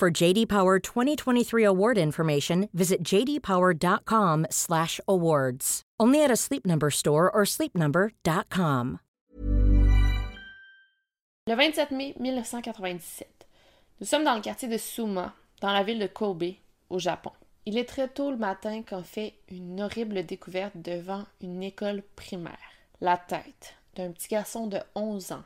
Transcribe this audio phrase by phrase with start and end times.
[0.00, 5.82] For JD Power 2023 award information, visit jdpower.com/awards.
[6.00, 8.98] Only at a Sleep Number store or sleepnumber.com.
[11.46, 13.46] Le 27 mai 1997,
[14.00, 16.54] nous sommes dans le quartier de Suma, dans la ville de Kobe,
[16.88, 17.32] au Japon.
[17.66, 22.56] Il est très tôt le matin qu'on fait une horrible découverte devant une école primaire.
[23.02, 25.44] La tête d'un petit garçon de 11 ans,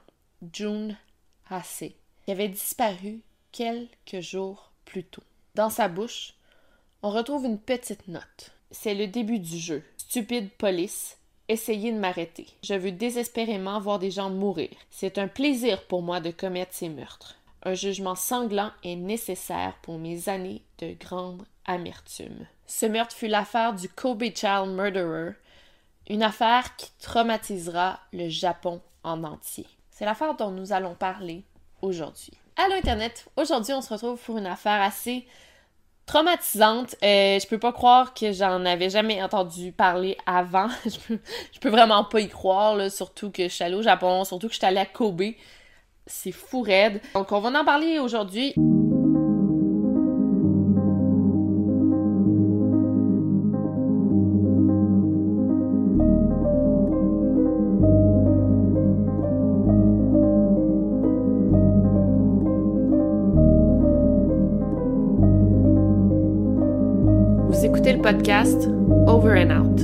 [0.53, 0.97] June
[1.51, 1.91] Hase,
[2.25, 3.21] qui avait disparu
[3.55, 5.23] quelques jours plus tôt.
[5.55, 6.35] Dans sa bouche,
[7.03, 8.51] on retrouve une petite note.
[8.73, 9.85] C'est le début du jeu.
[9.97, 12.49] Stupide police, essayez de m'arrêter.
[12.65, 14.71] Je veux désespérément voir des gens mourir.
[14.91, 17.37] C'est un plaisir pour moi de commettre ces meurtres.
[17.63, 22.47] Un jugement sanglant est nécessaire pour mes années de grande amertume.
[22.67, 25.35] Ce meurtre fut l'affaire du Kobe Child Murderer,
[26.11, 29.67] une affaire qui traumatisera le Japon en entier.
[29.91, 31.45] C'est l'affaire dont nous allons parler
[31.83, 32.33] aujourd'hui.
[32.57, 35.27] Allô Internet, aujourd'hui on se retrouve pour une affaire assez
[36.07, 36.95] traumatisante.
[37.03, 40.69] Euh, je peux pas croire que j'en avais jamais entendu parler avant.
[40.85, 41.19] je, peux,
[41.53, 44.47] je peux vraiment pas y croire, là, surtout que je suis allée au Japon, surtout
[44.47, 45.23] que je suis allée à Kobe.
[46.07, 47.01] C'est fou raide.
[47.15, 48.55] Donc on va en parler aujourd'hui.
[68.05, 68.69] Podcast
[69.07, 69.81] Over and Out.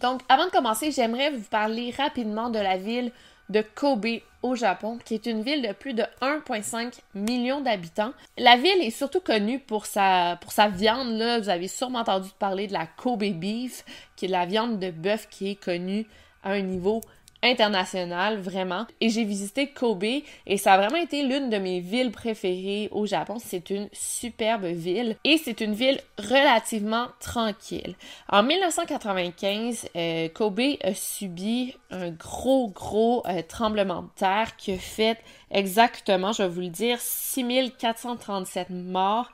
[0.00, 3.10] Donc, avant de commencer, j'aimerais vous parler rapidement de la ville
[3.48, 4.06] de Kobe
[4.44, 8.12] au Japon, qui est une ville de plus de 1,5 million d'habitants.
[8.36, 11.18] La ville est surtout connue pour sa, pour sa viande.
[11.18, 11.40] Là.
[11.40, 15.26] Vous avez sûrement entendu parler de la Kobe beef, qui est la viande de bœuf
[15.28, 16.06] qui est connue
[16.44, 17.00] à un niveau
[17.42, 18.86] international, vraiment.
[19.00, 23.06] Et j'ai visité Kobe et ça a vraiment été l'une de mes villes préférées au
[23.06, 23.36] Japon.
[23.38, 27.94] C'est une superbe ville et c'est une ville relativement tranquille.
[28.28, 34.78] En 1995, euh, Kobe a subi un gros, gros euh, tremblement de terre qui a
[34.78, 35.18] fait
[35.50, 39.30] exactement, je vais vous le dire, 6437 morts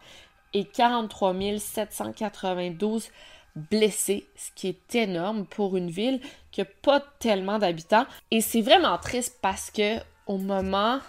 [0.53, 3.11] et 43 792
[3.57, 6.21] blessés, ce qui est énorme pour une ville
[6.51, 8.07] qui n'a pas tellement d'habitants.
[8.31, 11.01] Et c'est vraiment triste parce que au moment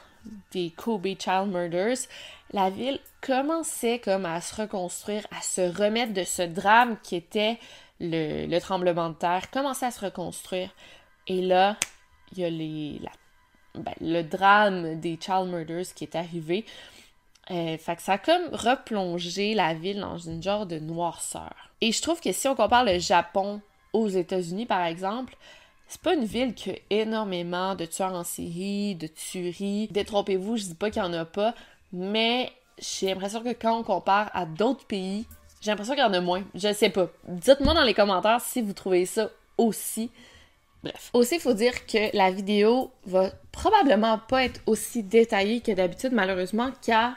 [0.52, 2.08] des Kobe Child Murders,
[2.52, 7.60] la ville commençait comme à se reconstruire, à se remettre de ce drame qui était
[8.00, 10.70] le, tremblement de terre, commençait à se reconstruire.
[11.28, 11.78] Et là,
[12.36, 13.12] il y a
[13.76, 16.66] ben, le drame des Child Murders qui est arrivé.
[17.52, 21.54] Euh, ça a comme replongé la ville dans une genre de noirceur.
[21.82, 23.62] Et je trouve que si on compare le Japon
[23.94, 25.36] aux États-Unis, par exemple,
[25.88, 29.88] c'est pas une ville qui a énormément de tueurs en série, de tueries.
[29.92, 31.54] Détrompez-vous, je dis pas qu'il y en a pas,
[31.94, 35.28] mais j'ai l'impression que quand on compare à d'autres pays,
[35.62, 36.44] j'ai l'impression qu'il y en a moins.
[36.56, 37.10] Je sais pas.
[37.28, 40.10] Dites-moi dans les commentaires si vous trouvez ça aussi.
[40.84, 41.10] Bref.
[41.14, 46.12] Aussi, il faut dire que la vidéo va probablement pas être aussi détaillée que d'habitude,
[46.12, 47.16] malheureusement, car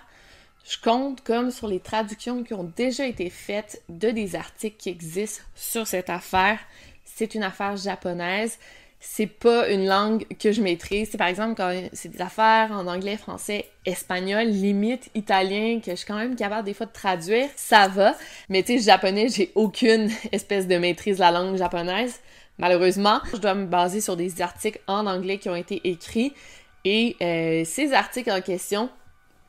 [0.68, 4.90] je compte comme sur les traductions qui ont déjà été faites de des articles qui
[4.90, 6.58] existent sur cette affaire.
[7.04, 8.58] C'est une affaire japonaise.
[9.00, 11.08] C'est pas une langue que je maîtrise.
[11.10, 15.96] C'est par exemple quand c'est des affaires en anglais, français, espagnol, limite italien que je
[15.96, 18.14] suis quand même capable des fois de traduire, ça va.
[18.50, 22.20] Mais tu sais, japonais, j'ai aucune espèce de maîtrise de la langue japonaise.
[22.58, 26.34] Malheureusement, je dois me baser sur des articles en anglais qui ont été écrits.
[26.84, 28.90] Et euh, ces articles en question,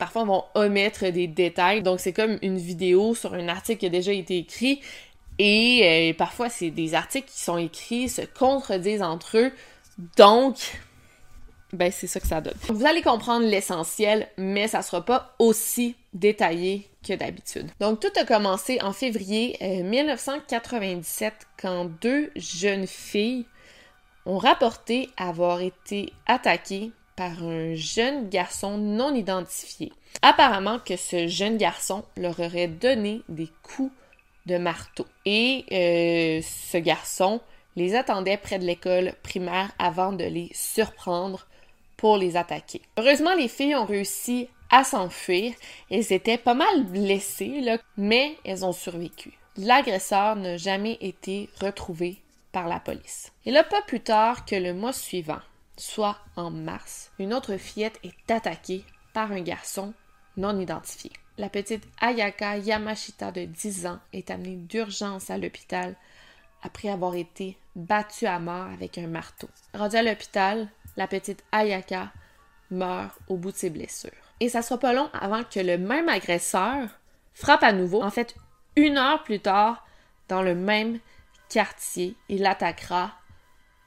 [0.00, 1.82] parfois vont omettre des détails.
[1.82, 4.80] Donc c'est comme une vidéo sur un article qui a déjà été écrit
[5.38, 9.52] et euh, parfois c'est des articles qui sont écrits se contredisent entre eux.
[10.16, 10.56] Donc
[11.72, 12.56] ben c'est ça que ça donne.
[12.68, 17.70] Vous allez comprendre l'essentiel, mais ça sera pas aussi détaillé que d'habitude.
[17.78, 23.44] Donc tout a commencé en février 1997 euh, quand deux jeunes filles
[24.26, 29.92] ont rapporté avoir été attaquées par un jeune garçon non identifié.
[30.22, 33.92] Apparemment que ce jeune garçon leur aurait donné des coups
[34.46, 35.06] de marteau.
[35.24, 37.40] Et euh, ce garçon
[37.76, 41.46] les attendait près de l'école primaire avant de les surprendre
[41.96, 42.82] pour les attaquer.
[42.96, 45.52] Heureusement, les filles ont réussi à s'enfuir.
[45.90, 49.32] Elles étaient pas mal blessées, là, mais elles ont survécu.
[49.56, 52.16] L'agresseur n'a jamais été retrouvé
[52.52, 53.32] par la police.
[53.44, 55.40] Et là, pas plus tard que le mois suivant,
[55.80, 59.94] soit en mars, une autre fillette est attaquée par un garçon
[60.36, 61.10] non identifié.
[61.38, 65.96] La petite Ayaka Yamashita de 10 ans est amenée d'urgence à l'hôpital
[66.62, 69.48] après avoir été battue à mort avec un marteau.
[69.72, 72.12] Rendue à l'hôpital, la petite Ayaka
[72.70, 74.10] meurt au bout de ses blessures.
[74.40, 76.90] Et ça sera pas long avant que le même agresseur
[77.32, 78.02] frappe à nouveau.
[78.02, 78.34] En fait,
[78.76, 79.86] une heure plus tard,
[80.28, 80.98] dans le même
[81.48, 83.12] quartier, il l'attaquera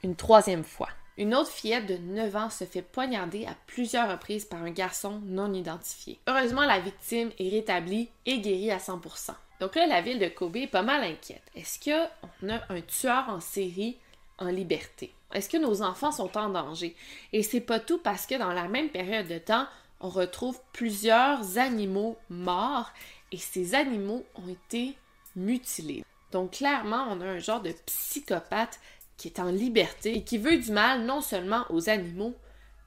[0.04, 0.90] une troisième fois.
[1.18, 5.22] Une autre fillette de 9 ans se fait poignarder à plusieurs reprises par un garçon
[5.26, 6.20] non identifié.
[6.28, 9.36] Heureusement, la victime est rétablie et guérie à 100%.
[9.60, 11.44] Donc là, la ville de Kobe est pas mal inquiète.
[11.56, 13.98] Est-ce qu'on a un tueur en série
[14.40, 15.14] en liberté?
[15.34, 16.96] Est-ce que nos enfants sont en danger?
[17.32, 19.68] Et c'est pas tout parce que dans la même période de temps,
[20.00, 22.92] on retrouve plusieurs animaux morts
[23.32, 24.98] et ces animaux ont été
[25.36, 26.04] mutilés.
[26.32, 28.80] Donc clairement, on a un genre de psychopathe
[29.18, 32.36] qui est en liberté et qui veut du mal non seulement aux animaux,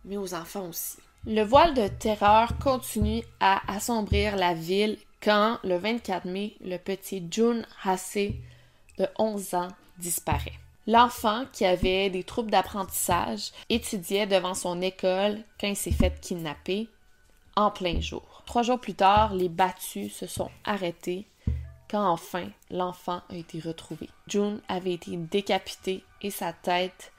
[0.04, 0.98] mais aux enfants aussi.
[1.26, 7.26] Le voile de terreur continue à assombrir la ville quand, le 24 mai, le petit
[7.30, 8.32] Jun Hase
[8.98, 9.68] de 11 ans
[9.98, 10.52] disparaît.
[10.86, 16.88] L'enfant, qui avait des troubles d'apprentissage, étudiait devant son école quand il s'est fait kidnapper
[17.56, 18.44] en plein jour.
[18.46, 21.26] Trois jours plus tard, les battus se sont arrêtés
[21.90, 24.08] quand enfin l'enfant a été retrouvé.
[24.26, 27.12] June avait été décapité et sa tête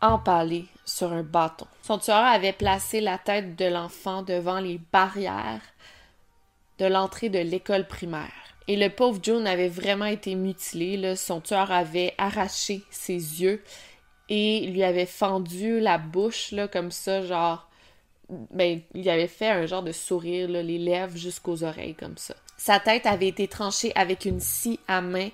[0.00, 1.66] empalée sur un bâton.
[1.82, 5.62] Son tueur avait placé la tête de l'enfant devant les barrières
[6.78, 8.32] de l'entrée de l'école primaire.
[8.68, 11.14] Et le pauvre June avait vraiment été mutilé.
[11.16, 13.62] Son tueur avait arraché ses yeux
[14.28, 17.68] et lui avait fendu la bouche comme ça, genre
[18.50, 22.34] ben, il avait fait un genre de sourire, les lèvres jusqu'aux oreilles comme ça.
[22.56, 25.30] Sa tête avait été tranchée avec une scie à main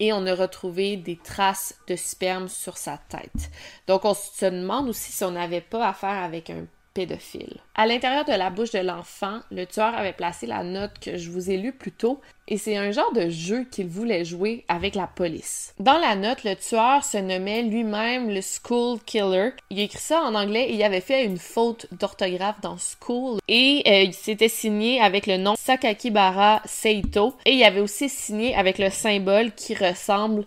[0.00, 3.50] et on a retrouvé des traces de sperme sur sa tête.
[3.86, 7.56] Donc on se demande aussi si on n'avait pas affaire avec un pédophile.
[7.74, 11.28] À l'intérieur de la bouche de l'enfant, le tueur avait placé la note que je
[11.28, 14.94] vous ai lue plus tôt, et c'est un genre de jeu qu'il voulait jouer avec
[14.94, 15.74] la police.
[15.80, 19.50] Dans la note, le tueur se nommait lui-même le School Killer.
[19.70, 23.82] Il écrit ça en anglais et il avait fait une faute d'orthographe dans School, et
[23.86, 28.78] euh, il s'était signé avec le nom Sakakibara Seito, et il avait aussi signé avec
[28.78, 30.44] le symbole qui ressemble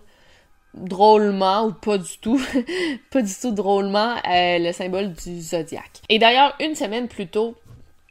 [0.74, 2.40] drôlement ou pas du tout,
[3.10, 6.00] pas du tout drôlement, euh, le symbole du zodiaque.
[6.08, 7.56] Et d'ailleurs, une semaine plus tôt,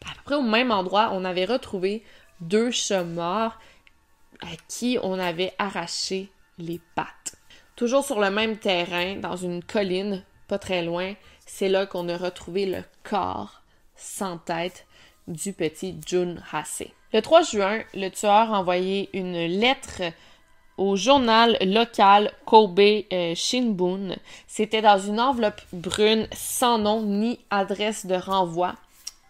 [0.06, 2.04] à peu près au même endroit, on avait retrouvé
[2.42, 3.58] deux chats morts
[4.42, 7.36] à qui on avait arraché les pattes.
[7.76, 11.14] Toujours sur le même terrain, dans une colline, pas très loin,
[11.46, 13.62] c'est là qu'on a retrouvé le corps
[13.96, 14.86] sans tête
[15.28, 16.84] du petit Jun Hase.
[17.14, 20.02] Le 3 juin, le tueur a envoyé une lettre
[20.78, 24.16] au journal local Kobe euh, Shinbun.
[24.48, 28.76] C'était dans une enveloppe brune sans nom ni adresse de renvoi.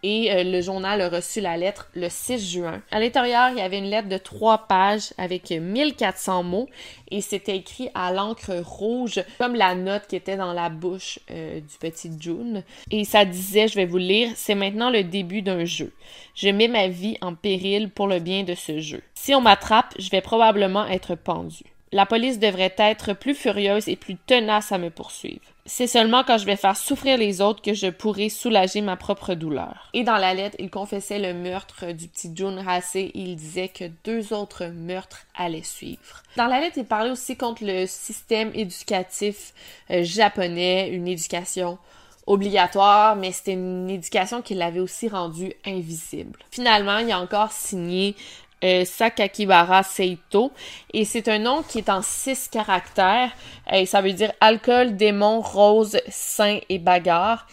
[0.09, 2.81] Et euh, le journal a reçu la lettre le 6 juin.
[2.91, 6.69] À l'intérieur, il y avait une lettre de trois pages avec 1400 mots
[7.11, 11.59] et c'était écrit à l'encre rouge, comme la note qui était dans la bouche euh,
[11.59, 12.63] du petit June.
[12.89, 15.91] Et ça disait, je vais vous lire, c'est maintenant le début d'un jeu.
[16.35, 19.01] Je mets ma vie en péril pour le bien de ce jeu.
[19.13, 21.65] Si on m'attrape, je vais probablement être pendu.
[21.91, 25.41] La police devrait être plus furieuse et plus tenace à me poursuivre.
[25.65, 29.33] C'est seulement quand je vais faire souffrir les autres que je pourrai soulager ma propre
[29.33, 29.89] douleur.
[29.93, 33.67] Et dans la lettre, il confessait le meurtre du petit June Hase et il disait
[33.67, 36.23] que deux autres meurtres allaient suivre.
[36.37, 39.53] Dans la lettre, il parlait aussi contre le système éducatif
[39.91, 41.77] euh, japonais, une éducation
[42.27, 46.39] obligatoire, mais c'était une éducation qui l'avait aussi rendu invisible.
[46.51, 48.15] Finalement, il a encore signé
[48.63, 50.51] euh, Sakakibara Seito.
[50.93, 53.31] Et c'est un nom qui est en six caractères.
[53.71, 57.47] Et ça veut dire alcool, démon, rose, saint et bagarre.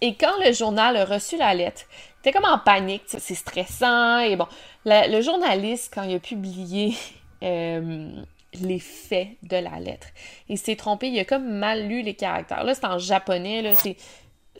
[0.00, 1.82] Et quand le journal a reçu la lettre,
[2.20, 3.02] était comme en panique.
[3.06, 4.18] C'est stressant.
[4.20, 4.46] Et bon,
[4.84, 6.94] le journaliste, quand il a publié
[7.42, 8.10] euh,
[8.54, 10.08] les faits de la lettre,
[10.48, 11.08] il s'est trompé.
[11.08, 12.64] Il a comme mal lu les caractères.
[12.64, 13.62] Là, c'est en japonais.
[13.62, 13.96] Là, c'est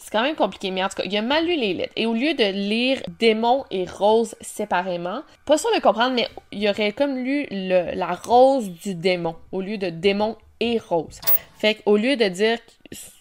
[0.02, 1.92] c'est quand même compliqué, mais en tout cas, il a mal lu les lettres.
[1.94, 6.66] Et au lieu de lire démon et rose séparément, pas sûr de comprendre, mais il
[6.68, 11.20] aurait comme lu la rose du démon au lieu de démon et rose.
[11.58, 12.58] Fait qu'au lieu de dire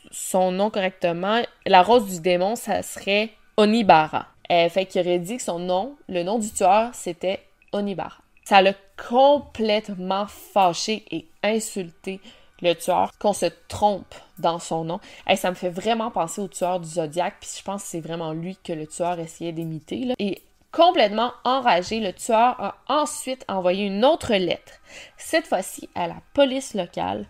[0.10, 4.28] son nom correctement, la rose du démon, ça serait Onibara.
[4.50, 7.42] Euh, fait qu'il aurait dit que son nom, le nom du tueur, c'était
[7.74, 8.18] Onibara.
[8.46, 8.74] Ça l'a
[9.10, 12.22] complètement fâché et insulté
[12.62, 15.00] le tueur, qu'on se trompe dans son nom.
[15.30, 18.00] Et ça me fait vraiment penser au tueur du Zodiac, puis je pense que c'est
[18.00, 20.14] vraiment lui que le tueur essayait d'imiter.
[20.20, 24.74] Et complètement enragé, le tueur a ensuite envoyé une autre lettre,
[25.18, 27.26] cette fois-ci à la police locale,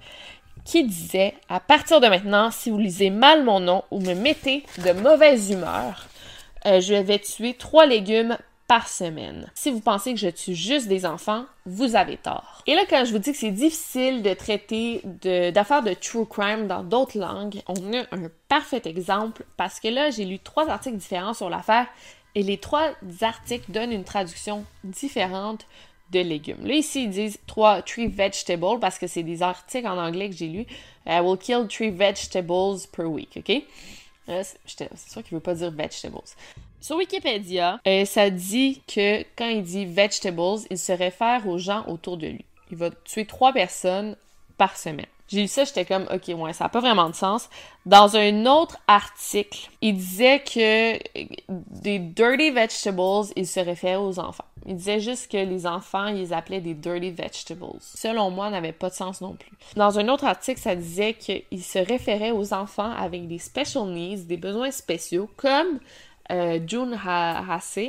[0.66, 4.64] qui disait À partir de maintenant, si vous lisez mal mon nom ou me mettez
[4.84, 6.08] de mauvaise humeur,
[6.66, 8.38] euh, je vais tuer trois légumes
[8.70, 9.52] par semaine.
[9.56, 12.62] Si vous pensez que je tue juste des enfants, vous avez tort.
[12.68, 15.02] Et là, quand je vous dis que c'est difficile de traiter
[15.52, 20.12] d'affaires de, true crime dans d'autres langues, on a un parfait exemple parce que là,
[20.12, 21.88] j'ai lu trois articles différents sur l'affaire
[22.36, 25.66] et les trois articles donnent une traduction différente
[26.12, 26.64] de légumes.
[26.64, 30.36] Là, ici, ils disent trois tree vegetables parce que c'est des articles en anglais que
[30.36, 30.68] j'ai lus.
[31.08, 33.64] I will kill three vegetables per week, OK?
[34.28, 36.22] C'est sûr qu'il ne veut pas dire vegetables.
[36.82, 41.86] Sur Wikipédia, euh, ça dit que quand il dit vegetables, il se réfère aux gens
[41.88, 42.46] autour de lui.
[42.72, 44.16] Il va tuer trois personnes
[44.58, 45.06] par semaine.
[45.28, 47.50] J'ai lu ça, j'étais comme, ok, ouais, ça n'a pas vraiment de sens.
[47.86, 50.98] Dans un autre article, il disait que
[51.48, 54.46] des dirty vegetables, il se référait aux enfants.
[54.66, 57.78] Il disait juste que les enfants, ils les appelaient des dirty vegetables.
[57.80, 59.52] Selon moi, n'avait pas de sens non plus.
[59.76, 64.24] Dans un autre article, ça disait qu'il se référait aux enfants avec des special needs,
[64.24, 65.80] des besoins spéciaux, comme
[66.32, 67.80] euh, June Hase.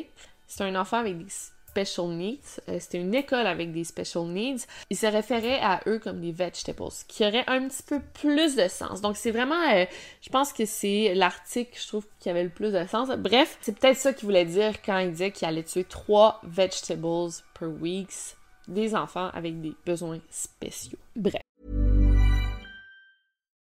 [0.47, 1.31] C'est un enfant avec des
[1.71, 2.61] special needs.
[2.69, 4.67] Euh, c'était une école avec des special needs.
[4.91, 8.69] Il se référait à eux comme des vegetables, qui aurait un petit peu plus de
[8.69, 9.01] sens.
[9.01, 9.85] Donc c'est vraiment, euh,
[10.21, 13.09] je pense que c'est l'article, je trouve, qui avait le plus de sens.
[13.11, 17.31] Bref, c'est peut-être ça qu'il voulait dire quand il disait qu'il allait tuer trois vegetables
[17.59, 18.11] per week,
[18.69, 20.99] des enfants avec des besoins spéciaux.
[21.17, 21.43] Bref.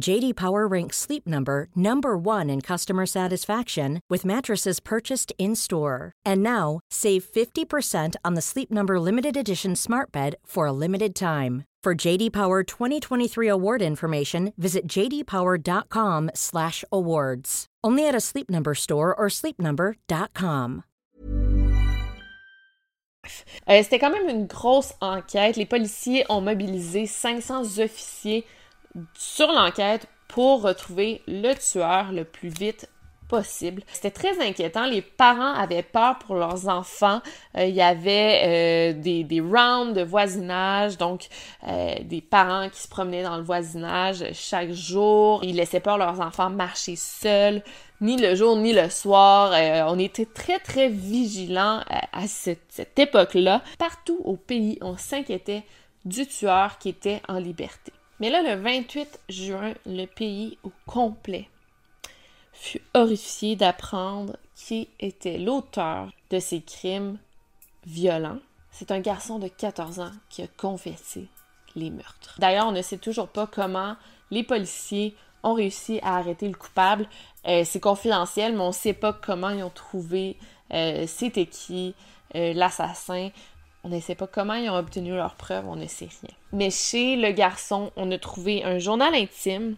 [0.00, 6.12] JD Power ranks Sleep Number number 1 in customer satisfaction with mattresses purchased in-store.
[6.24, 11.14] And now, save 50% on the Sleep Number limited edition Smart Bed for a limited
[11.14, 11.64] time.
[11.82, 17.66] For JD Power 2023 award information, visit jdpower.com/awards.
[17.84, 20.82] Only at a Sleep Number store or sleepnumber.com.
[23.68, 25.56] Euh, C'était quand même une grosse enquête.
[25.56, 28.44] Les policiers ont mobilisé 500 officiers
[29.14, 32.88] sur l'enquête pour retrouver le tueur le plus vite
[33.26, 33.82] possible.
[33.92, 34.86] C'était très inquiétant.
[34.86, 37.20] Les parents avaient peur pour leurs enfants.
[37.56, 41.28] Euh, il y avait euh, des, des rounds de voisinage, donc
[41.66, 45.42] euh, des parents qui se promenaient dans le voisinage chaque jour.
[45.42, 47.62] Ils laissaient pas leurs enfants marcher seuls,
[48.00, 49.52] ni le jour ni le soir.
[49.88, 51.80] on était très très vigilants
[52.12, 53.62] à cette, cette époque-là.
[53.78, 55.64] Partout au pays, on s'inquiétait
[56.04, 57.92] du tueur qui était en liberté.
[58.20, 61.48] Mais là, le 28 juin, le pays au complet
[62.52, 67.18] fut horrifié d'apprendre qui était l'auteur de ces crimes
[67.86, 68.38] violents.
[68.70, 71.28] C'est un garçon de 14 ans qui a confessé
[71.74, 72.36] les meurtres.
[72.38, 73.96] D'ailleurs, on ne sait toujours pas comment
[74.30, 77.06] les policiers ont réussi à arrêter le coupable.
[77.46, 80.36] Euh, c'est confidentiel, mais on ne sait pas comment ils ont trouvé
[80.72, 81.94] euh, c'était qui
[82.34, 83.30] euh, l'assassin.
[83.86, 86.34] On ne sait pas comment ils ont obtenu leurs preuves, on ne sait rien.
[86.52, 89.76] Mais chez le garçon, on a trouvé un journal intime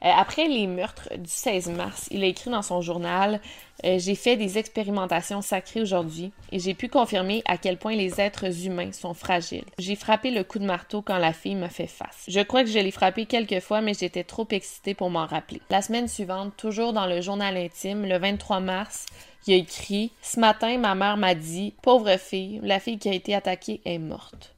[0.00, 3.40] après les meurtres du 16 mars, il a écrit dans son journal
[3.84, 8.20] euh, J'ai fait des expérimentations sacrées aujourd'hui et j'ai pu confirmer à quel point les
[8.20, 9.64] êtres humains sont fragiles.
[9.78, 12.24] J'ai frappé le coup de marteau quand la fille m'a fait face.
[12.28, 15.60] Je crois que je l'ai frappé quelques fois, mais j'étais trop excitée pour m'en rappeler.
[15.70, 19.06] La semaine suivante, toujours dans le journal intime, le 23 mars,
[19.46, 23.14] il a écrit Ce matin, ma mère m'a dit Pauvre fille, la fille qui a
[23.14, 24.54] été attaquée est morte.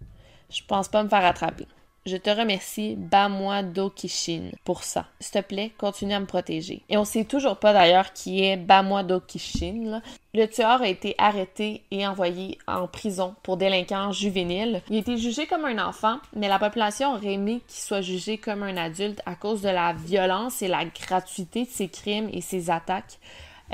[0.50, 1.66] Je pense pas me faire attraper.
[2.06, 5.04] Je te remercie, Bamwa Dokishin, pour ça.
[5.20, 6.82] S'il te plaît, continue à me protéger.
[6.88, 10.00] Et on sait toujours pas d'ailleurs qui est Bamwa Dokishin.
[10.32, 14.80] Le tueur a été arrêté et envoyé en prison pour délinquance juvénile.
[14.88, 18.38] Il a été jugé comme un enfant, mais la population aurait aimé qu'il soit jugé
[18.38, 22.40] comme un adulte à cause de la violence et la gratuité de ses crimes et
[22.40, 23.18] ses attaques.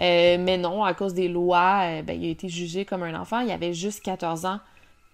[0.02, 3.18] Euh, mais non, à cause des lois, euh, ben, il a été jugé comme un
[3.18, 3.38] enfant.
[3.38, 4.58] Il avait juste 14 ans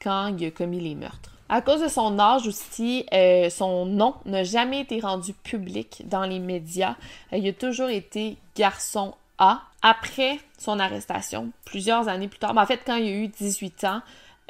[0.03, 1.31] quand il a commis les meurtres.
[1.55, 6.25] À cause de son âge aussi, euh, son nom n'a jamais été rendu public dans
[6.25, 6.97] les médias.
[7.31, 9.61] Euh, il a toujours été garçon A.
[9.83, 13.85] Après son arrestation, plusieurs années plus tard, ben, en fait, quand il a eu 18
[13.85, 14.01] ans,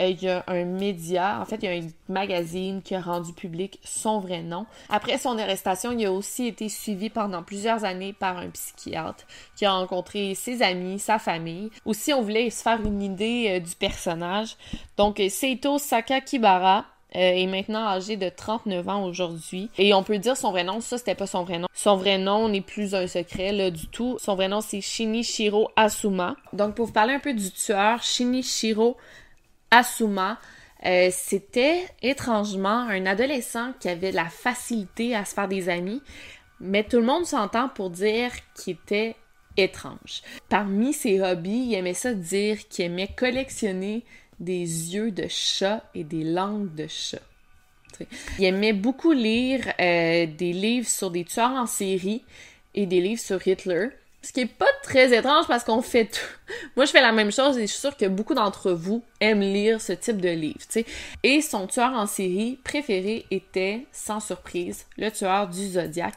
[0.00, 3.00] euh, il y a un média, en fait, il y a un magazine qui a
[3.00, 4.64] rendu public son vrai nom.
[4.88, 9.24] Après son arrestation, il a aussi été suivi pendant plusieurs années par un psychiatre
[9.56, 11.68] qui a rencontré ses amis, sa famille.
[11.84, 14.56] Aussi, on voulait se faire une idée du personnage.
[14.96, 19.70] Donc, Seito Sakakibara est maintenant âgé de 39 ans aujourd'hui.
[19.78, 21.68] Et on peut dire son vrai nom, ça c'était pas son vrai nom.
[21.74, 24.16] Son vrai nom n'est plus un secret là, du tout.
[24.18, 26.36] Son vrai nom c'est Shinichiro Asuma.
[26.52, 28.96] Donc pour vous parler un peu du tueur, Shinichiro
[29.70, 30.38] Asuma,
[30.84, 36.02] euh, c'était étrangement un adolescent qui avait la facilité à se faire des amis,
[36.60, 39.16] mais tout le monde s'entend pour dire qu'il était
[39.56, 40.22] étrange.
[40.48, 44.04] Parmi ses hobbies, il aimait ça dire qu'il aimait collectionner
[44.42, 47.22] des yeux de chat et des langues de chat.
[48.38, 52.24] Il aimait beaucoup lire euh, des livres sur des tueurs en série
[52.74, 53.88] et des livres sur Hitler.
[54.22, 56.20] Ce qui est pas très étrange parce qu'on fait tout.
[56.76, 59.40] Moi, je fais la même chose et je suis sûre que beaucoup d'entre vous aiment
[59.40, 60.60] lire ce type de livre,
[61.22, 66.14] Et son tueur en série préféré était, sans surprise, le tueur du Zodiac.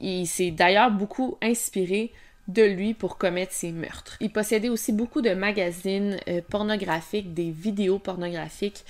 [0.00, 2.12] Il s'est d'ailleurs beaucoup inspiré
[2.48, 4.16] de lui pour commettre ses meurtres.
[4.20, 8.84] Il possédait aussi beaucoup de magazines euh, pornographiques, des vidéos pornographiques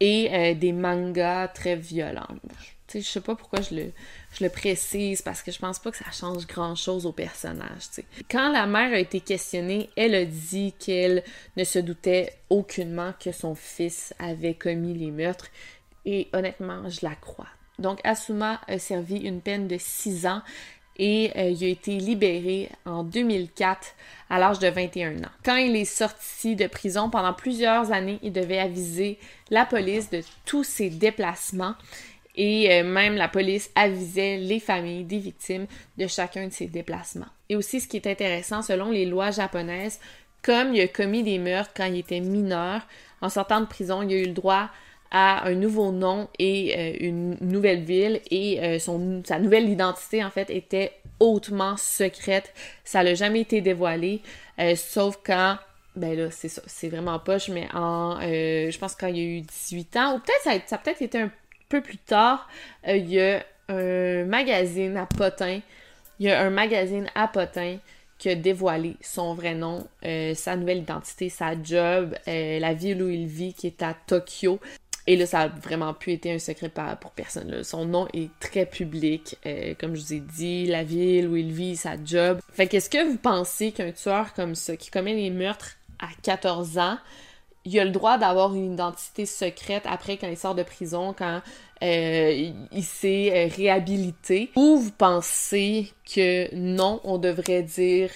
[0.00, 2.28] et euh, des mangas très violents.
[2.94, 3.92] Je sais pas pourquoi je le,
[4.34, 7.84] je le précise parce que je pense pas que ça change grand chose au personnage.
[8.30, 11.22] Quand la mère a été questionnée, elle a dit qu'elle
[11.56, 15.48] ne se doutait aucunement que son fils avait commis les meurtres
[16.04, 17.48] et honnêtement, je la crois.
[17.78, 20.42] Donc Asuma a servi une peine de 6 ans
[20.98, 23.94] et euh, il a été libéré en 2004
[24.30, 25.30] à l'âge de 21 ans.
[25.44, 29.18] Quand il est sorti de prison pendant plusieurs années, il devait aviser
[29.50, 31.74] la police de tous ses déplacements
[32.34, 35.66] et euh, même la police avisait les familles des victimes
[35.98, 37.26] de chacun de ses déplacements.
[37.48, 40.00] Et aussi ce qui est intéressant, selon les lois japonaises,
[40.42, 42.82] comme il a commis des meurtres quand il était mineur,
[43.20, 44.70] en sortant de prison, il a eu le droit
[45.12, 50.30] un nouveau nom et euh, une nouvelle ville et euh, son, sa nouvelle identité en
[50.30, 52.52] fait était hautement secrète.
[52.84, 54.22] Ça n'a jamais été dévoilé,
[54.58, 55.58] euh, sauf quand,
[55.96, 59.40] ben là c'est ça, c'est vraiment poche, mais en, je pense quand il a eu
[59.42, 61.30] 18 ans, ou peut-être ça, ça a peut-être été un
[61.68, 62.48] peu plus tard,
[62.86, 65.60] il y a un magazine à Potin,
[66.18, 67.76] il y a un magazine à Potin
[68.18, 69.86] qui a dévoilé son vrai nom,
[70.34, 74.60] sa nouvelle identité, sa job, la ville où il vit, qui est à Tokyo.
[75.06, 77.64] Et là, ça a vraiment pu être un secret pour personne.
[77.64, 79.36] Son nom est très public.
[79.46, 82.40] Euh, comme je vous ai dit, la ville où il vit, sa job.
[82.52, 86.78] Fait qu'est-ce que vous pensez qu'un tueur comme ça, qui commet les meurtres à 14
[86.78, 86.98] ans,
[87.64, 91.40] il a le droit d'avoir une identité secrète après quand il sort de prison, quand
[91.82, 94.50] euh, il s'est euh, réhabilité?
[94.54, 98.10] Ou vous pensez que non, on devrait dire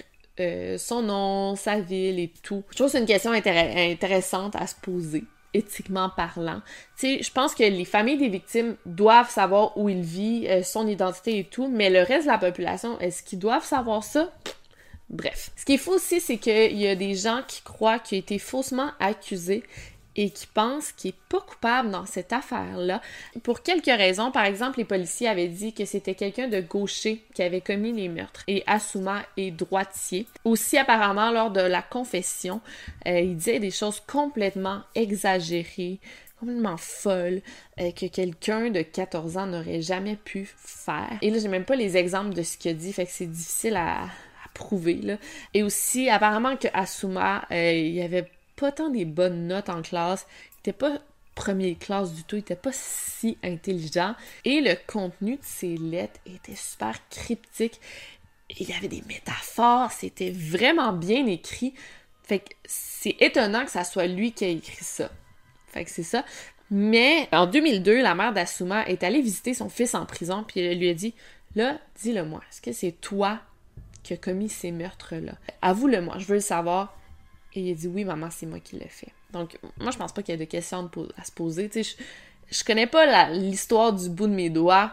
[0.78, 2.62] son nom, sa ville et tout?
[2.70, 6.60] Je trouve que c'est une question intéressante à se poser éthiquement parlant.
[6.98, 10.62] Tu sais, je pense que les familles des victimes doivent savoir où il vit, euh,
[10.62, 14.32] son identité et tout, mais le reste de la population, est-ce qu'ils doivent savoir ça?
[15.08, 15.50] Bref.
[15.56, 18.18] Ce qui est faux aussi, c'est qu'il y a des gens qui croient qu'il a
[18.18, 19.62] été faussement accusé
[20.16, 23.00] et qui pense qu'il n'est pas coupable dans cette affaire-là.
[23.42, 27.42] Pour quelques raisons, par exemple, les policiers avaient dit que c'était quelqu'un de gaucher qui
[27.42, 30.26] avait commis les meurtres et Asuma est droitier.
[30.44, 32.60] Aussi, apparemment, lors de la confession,
[33.06, 35.98] euh, il disait des choses complètement exagérées,
[36.40, 37.42] complètement folles,
[37.80, 41.18] euh, que quelqu'un de 14 ans n'aurait jamais pu faire.
[41.22, 43.26] Et là, j'ai même pas les exemples de ce qu'il a dit, fait que c'est
[43.26, 44.06] difficile à,
[44.54, 45.18] prouver.
[45.52, 50.26] Et aussi, apparemment que Asuma, euh, il avait pas tant des bonnes notes en classe.
[50.56, 51.00] Il était pas
[51.34, 54.14] premier classe du tout, il était pas si intelligent.
[54.44, 57.80] Et le contenu de ses lettres était super cryptique.
[58.58, 61.74] Il y avait des métaphores, c'était vraiment bien écrit.
[62.24, 65.10] Fait que c'est étonnant que ça soit lui qui a écrit ça.
[65.68, 66.24] Fait que c'est ça.
[66.70, 70.78] Mais en 2002, la mère d'Asuma est allée visiter son fils en prison, puis elle
[70.78, 71.14] lui a dit
[71.54, 73.40] Là, dis-le-moi, est-ce que c'est toi
[74.02, 75.34] qui as commis ces meurtres-là?
[75.62, 76.96] Avoue-le-moi, je veux le savoir.
[77.56, 79.12] Et il a dit oui, maman, c'est moi qui l'ai fait.
[79.32, 81.68] Donc, moi, je pense pas qu'il y ait de questions à se poser.
[81.68, 81.96] Tu sais,
[82.50, 84.92] je, je connais pas l'histoire du bout de mes doigts,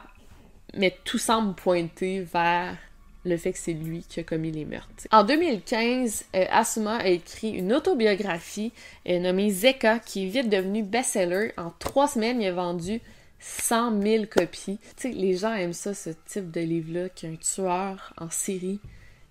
[0.73, 2.77] mais tout semble pointer vers
[3.25, 4.89] le fait que c'est lui qui a commis les meurtres.
[5.11, 8.71] En 2015, euh, Asuma a écrit une autobiographie
[9.07, 11.51] euh, nommée Zeka, qui est vite devenue best-seller.
[11.57, 13.01] En trois semaines, il a vendu
[13.39, 14.79] 100 000 copies.
[14.97, 18.79] Tu sais, les gens aiment ça, ce type de livre-là, qu'un tueur en série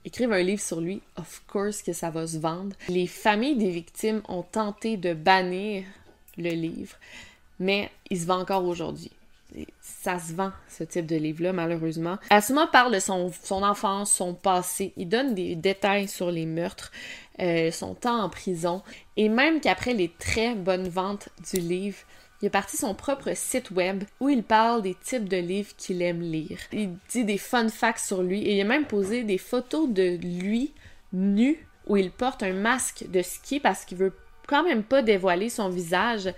[0.05, 2.75] écrivent un livre sur lui, of course que ça va se vendre.
[2.89, 5.85] Les familles des victimes ont tenté de bannir
[6.37, 6.97] le livre,
[7.59, 9.11] mais il se vend encore aujourd'hui.
[9.81, 12.17] Ça se vend, ce type de livre-là, malheureusement.
[12.31, 14.95] Asuma parle de son, son enfance, son passé.
[14.97, 16.91] Il donne des détails sur les meurtres,
[17.39, 18.83] euh, son temps en prison.
[19.19, 21.99] Et même qu'après les très bonnes ventes du livre,
[22.43, 26.03] il a parti son propre site web où il parle des types de livres qu'il
[26.03, 26.59] aime lire.
[26.73, 30.17] Il dit des fun facts sur lui et il a même posé des photos de
[30.17, 30.73] lui
[31.13, 34.13] nu où il porte un masque de ski parce qu'il veut
[34.49, 36.35] quand même pas dévoiler son visage.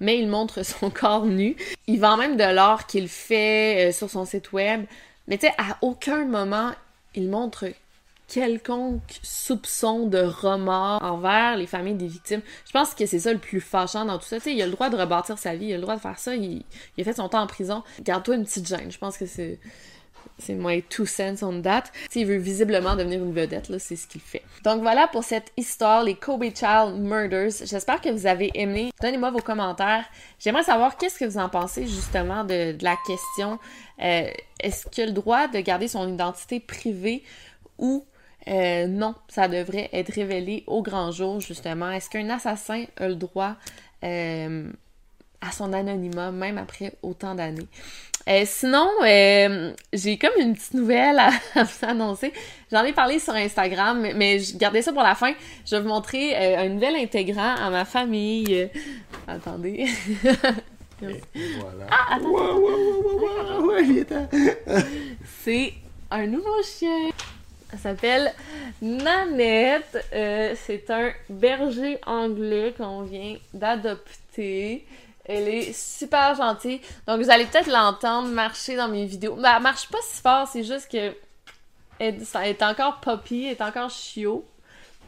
[0.00, 1.54] mais il montre son corps nu.
[1.86, 4.86] Il vend même de l'or qu'il fait euh, sur son site web.
[5.28, 6.72] Mais tu sais, à aucun moment,
[7.14, 7.66] il montre
[8.32, 12.40] quelconque soupçon de remords envers les familles des victimes.
[12.66, 14.40] Je pense que c'est ça le plus fâchant dans tout ça.
[14.40, 16.18] Tu il a le droit de rebâtir sa vie, il a le droit de faire
[16.18, 16.64] ça, il,
[16.98, 17.82] a fait son temps en prison.
[18.00, 18.90] Garde-toi une petite gêne.
[18.90, 19.60] Je pense que c'est
[20.38, 21.84] c'est my two cents on that.
[22.08, 24.42] T'sais, il veut visiblement devenir une vedette, là, c'est ce qu'il fait.
[24.64, 27.50] Donc voilà pour cette histoire, les Kobe Child Murders.
[27.64, 28.92] J'espère que vous avez aimé.
[29.00, 30.04] Donnez-moi vos commentaires.
[30.38, 33.58] J'aimerais savoir qu'est-ce que vous en pensez justement de, la question.
[34.02, 37.22] Euh, est-ce qu'il a le droit de garder son identité privée
[37.78, 38.06] ou
[38.48, 41.90] euh, non, ça devrait être révélé au grand jour, justement.
[41.90, 43.54] Est-ce qu'un assassin a le droit
[44.04, 44.68] euh,
[45.40, 47.68] à son anonymat, même après autant d'années?
[48.28, 51.18] Euh, sinon, j'ai comme une petite nouvelle
[51.54, 52.32] à, vous annoncer.
[52.70, 55.32] J'en ai parlé sur Instagram, mais, je gardais ça pour la fin.
[55.64, 58.68] Je vais vous montrer un nouvel intégrant à ma famille.
[59.26, 59.86] attendez.
[61.00, 61.86] voilà.
[61.90, 62.18] Ah,
[65.42, 65.72] C'est
[66.10, 67.11] un nouveau chien.
[67.72, 68.32] Elle s'appelle
[68.80, 70.06] Nanette.
[70.12, 74.86] Euh, c'est un berger anglais qu'on vient d'adopter.
[75.24, 76.80] Elle est super gentille.
[77.06, 79.36] Donc, vous allez peut-être l'entendre marcher dans mes vidéos.
[79.36, 81.14] Mais elle marche pas si fort, c'est juste que
[81.98, 84.44] elle, est encore puppy, elle est encore chiot.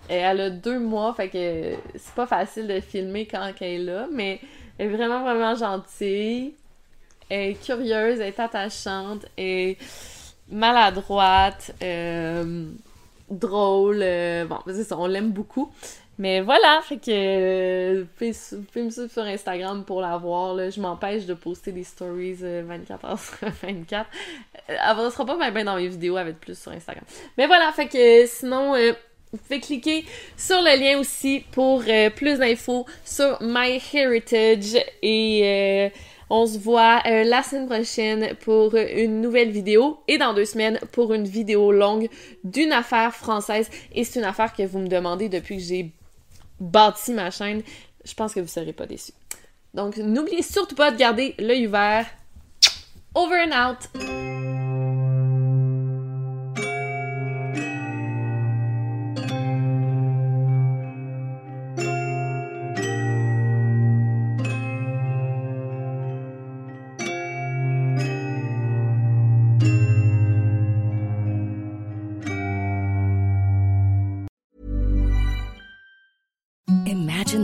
[0.08, 4.06] Elle a deux mois, fait que c'est pas facile de filmer quand elle est là,
[4.12, 4.38] mais
[4.78, 6.54] elle est vraiment, vraiment gentille.
[7.30, 9.78] Elle est curieuse, elle est attachante, et
[10.50, 12.66] maladroite, euh,
[13.30, 14.00] drôle.
[14.02, 15.72] Euh, bon, c'est ça, on l'aime beaucoup.
[16.16, 20.54] Mais voilà, fait que euh, vous pouvez me suivre sur Instagram pour la voir.
[20.54, 20.70] Là.
[20.70, 24.08] Je m'empêche de poster des stories 24 heures sur 24.
[24.68, 27.04] Elle ne sera pas bien dans mes vidéos, avec plus sur Instagram.
[27.36, 28.74] Mais voilà, fait que sinon,
[29.32, 30.04] vous cliquer
[30.36, 31.82] sur le lien aussi pour
[32.14, 35.90] plus d'infos sur MyHeritage et
[36.30, 40.78] on se voit euh, la semaine prochaine pour une nouvelle vidéo et dans deux semaines
[40.92, 42.08] pour une vidéo longue
[42.42, 43.68] d'une affaire française.
[43.92, 45.92] Et c'est une affaire que vous me demandez depuis que j'ai
[46.60, 47.62] bâti ma chaîne.
[48.04, 49.12] Je pense que vous ne serez pas déçus.
[49.74, 52.06] Donc, n'oubliez surtout pas de garder l'œil ouvert.
[53.14, 54.23] Over and out!